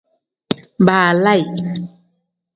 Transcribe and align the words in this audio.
Balaayi. 0.85 1.53